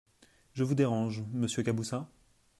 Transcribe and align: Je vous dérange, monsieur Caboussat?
Je 0.53 0.63
vous 0.63 0.73
dérange, 0.73 1.21
monsieur 1.31 1.61
Caboussat? 1.61 2.09